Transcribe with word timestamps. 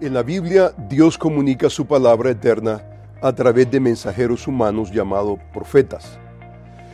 En 0.00 0.14
la 0.14 0.22
Biblia, 0.22 0.72
Dios 0.88 1.18
comunica 1.18 1.68
su 1.68 1.84
palabra 1.84 2.30
eterna 2.30 2.80
a 3.20 3.32
través 3.32 3.68
de 3.68 3.80
mensajeros 3.80 4.46
humanos 4.46 4.92
llamados 4.92 5.40
profetas. 5.52 6.20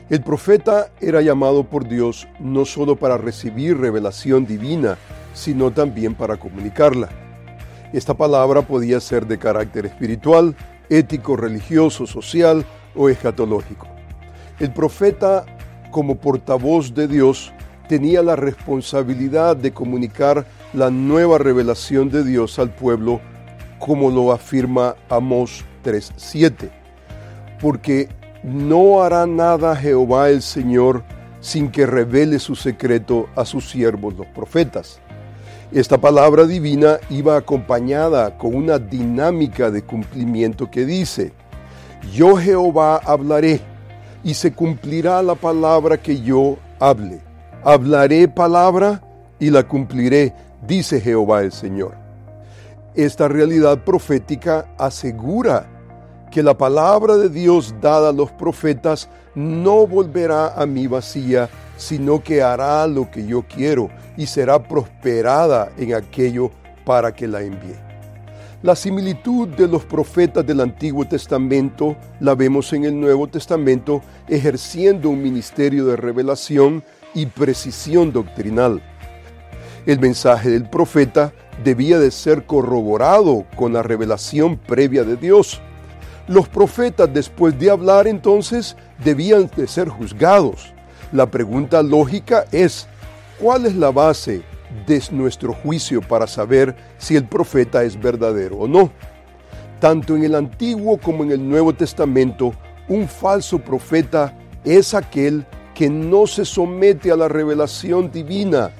El 0.08 0.22
profeta 0.22 0.88
era 1.02 1.20
llamado 1.20 1.64
por 1.64 1.86
Dios 1.86 2.26
no 2.40 2.64
solo 2.64 2.96
para 2.96 3.18
recibir 3.18 3.76
revelación 3.76 4.46
divina, 4.46 4.96
sino 5.34 5.70
también 5.70 6.14
para 6.14 6.38
comunicarla. 6.38 7.10
Esta 7.92 8.14
palabra 8.14 8.62
podía 8.62 8.98
ser 9.00 9.26
de 9.26 9.36
carácter 9.36 9.84
espiritual, 9.84 10.56
ético, 10.88 11.36
religioso, 11.36 12.06
social 12.06 12.64
o 12.94 13.10
escatológico. 13.10 13.86
El 14.58 14.72
profeta, 14.72 15.44
como 15.90 16.16
portavoz 16.16 16.94
de 16.94 17.06
Dios, 17.06 17.52
tenía 17.86 18.22
la 18.22 18.34
responsabilidad 18.34 19.58
de 19.58 19.72
comunicar 19.72 20.46
la 20.74 20.90
nueva 20.90 21.38
revelación 21.38 22.10
de 22.10 22.24
Dios 22.24 22.58
al 22.58 22.70
pueblo, 22.70 23.20
como 23.78 24.10
lo 24.10 24.32
afirma 24.32 24.96
Amós 25.08 25.64
3:7. 25.84 26.70
Porque 27.60 28.08
no 28.42 29.02
hará 29.02 29.26
nada 29.26 29.76
Jehová 29.76 30.30
el 30.30 30.42
Señor 30.42 31.04
sin 31.40 31.70
que 31.70 31.86
revele 31.86 32.38
su 32.38 32.56
secreto 32.56 33.28
a 33.36 33.44
sus 33.44 33.70
siervos 33.70 34.14
los 34.14 34.26
profetas. 34.26 35.00
Esta 35.72 35.98
palabra 35.98 36.46
divina 36.46 36.98
iba 37.10 37.36
acompañada 37.36 38.36
con 38.36 38.54
una 38.54 38.78
dinámica 38.78 39.70
de 39.70 39.82
cumplimiento 39.82 40.70
que 40.70 40.84
dice, 40.84 41.32
yo 42.12 42.36
Jehová 42.36 42.96
hablaré 42.96 43.60
y 44.22 44.34
se 44.34 44.52
cumplirá 44.52 45.22
la 45.22 45.34
palabra 45.34 45.96
que 45.96 46.20
yo 46.20 46.56
hable. 46.80 47.20
Hablaré 47.62 48.28
palabra 48.28 49.02
y 49.38 49.50
la 49.50 49.62
cumpliré, 49.62 50.32
dice 50.66 51.00
Jehová 51.00 51.42
el 51.42 51.52
Señor. 51.52 51.94
Esta 52.94 53.28
realidad 53.28 53.84
profética 53.84 54.66
asegura 54.78 55.66
que 56.30 56.42
la 56.42 56.56
palabra 56.56 57.16
de 57.16 57.28
Dios 57.28 57.74
dada 57.80 58.10
a 58.10 58.12
los 58.12 58.30
profetas 58.32 59.08
no 59.34 59.86
volverá 59.86 60.54
a 60.54 60.66
mí 60.66 60.86
vacía, 60.86 61.48
sino 61.76 62.22
que 62.22 62.42
hará 62.42 62.86
lo 62.86 63.10
que 63.10 63.26
yo 63.26 63.42
quiero 63.42 63.88
y 64.16 64.26
será 64.26 64.62
prosperada 64.62 65.70
en 65.76 65.94
aquello 65.94 66.50
para 66.84 67.14
que 67.14 67.26
la 67.26 67.42
envíe. 67.42 67.76
La 68.62 68.74
similitud 68.74 69.48
de 69.48 69.68
los 69.68 69.84
profetas 69.84 70.46
del 70.46 70.60
Antiguo 70.60 71.04
Testamento 71.04 71.96
la 72.20 72.34
vemos 72.34 72.72
en 72.72 72.84
el 72.84 72.98
Nuevo 72.98 73.26
Testamento 73.26 74.00
ejerciendo 74.26 75.10
un 75.10 75.22
ministerio 75.22 75.84
de 75.84 75.96
revelación 75.96 76.82
y 77.12 77.26
precisión 77.26 78.10
doctrinal. 78.10 78.82
El 79.86 80.00
mensaje 80.00 80.48
del 80.48 80.68
profeta 80.68 81.32
debía 81.62 81.98
de 81.98 82.10
ser 82.10 82.46
corroborado 82.46 83.44
con 83.54 83.74
la 83.74 83.82
revelación 83.82 84.56
previa 84.56 85.04
de 85.04 85.16
Dios. 85.16 85.60
Los 86.26 86.48
profetas 86.48 87.12
después 87.12 87.58
de 87.58 87.70
hablar 87.70 88.06
entonces 88.06 88.76
debían 89.04 89.50
de 89.54 89.66
ser 89.66 89.90
juzgados. 89.90 90.72
La 91.12 91.30
pregunta 91.30 91.82
lógica 91.82 92.46
es, 92.50 92.86
¿cuál 93.38 93.66
es 93.66 93.76
la 93.76 93.90
base 93.90 94.42
de 94.86 95.02
nuestro 95.10 95.52
juicio 95.52 96.00
para 96.00 96.26
saber 96.26 96.74
si 96.96 97.14
el 97.14 97.24
profeta 97.24 97.84
es 97.84 98.00
verdadero 98.00 98.56
o 98.56 98.68
no? 98.68 98.90
Tanto 99.80 100.16
en 100.16 100.24
el 100.24 100.34
Antiguo 100.34 100.96
como 100.96 101.24
en 101.24 101.32
el 101.32 101.46
Nuevo 101.46 101.74
Testamento, 101.74 102.54
un 102.88 103.06
falso 103.06 103.58
profeta 103.58 104.34
es 104.64 104.94
aquel 104.94 105.44
que 105.74 105.90
no 105.90 106.26
se 106.26 106.46
somete 106.46 107.10
a 107.10 107.16
la 107.16 107.28
revelación 107.28 108.10
divina, 108.10 108.70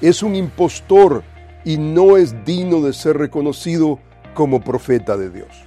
es 0.00 0.22
un 0.22 0.34
impostor 0.34 1.24
y 1.64 1.78
no 1.78 2.16
es 2.16 2.44
digno 2.44 2.80
de 2.80 2.92
ser 2.92 3.18
reconocido 3.18 4.00
como 4.34 4.60
profeta 4.60 5.16
de 5.16 5.30
Dios. 5.30 5.66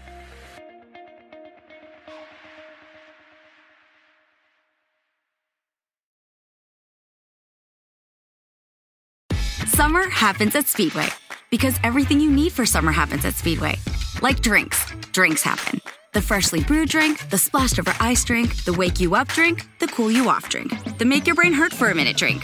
Summer 9.67 10.09
happens 10.09 10.55
at 10.55 10.67
Speedway 10.67 11.07
because 11.49 11.79
everything 11.83 12.19
you 12.19 12.29
need 12.29 12.51
for 12.51 12.65
summer 12.65 12.91
happens 12.91 13.25
at 13.25 13.33
Speedway. 13.33 13.75
Like 14.21 14.41
drinks, 14.41 14.85
drinks 15.13 15.41
happen. 15.41 15.79
The 16.13 16.21
freshly 16.21 16.61
brewed 16.61 16.89
drink, 16.89 17.29
the 17.29 17.37
splashed 17.37 17.79
over 17.79 17.93
ice 17.99 18.23
drink, 18.25 18.63
the 18.65 18.73
wake 18.73 18.99
you 18.99 19.15
up 19.15 19.29
drink, 19.29 19.65
the 19.79 19.87
cool 19.87 20.11
you 20.11 20.27
off 20.27 20.49
drink, 20.49 20.97
the 20.97 21.05
make 21.05 21.27
your 21.27 21.35
brain 21.35 21.53
hurt 21.53 21.71
for 21.71 21.89
a 21.91 21.95
minute 21.95 22.17
drink. 22.17 22.43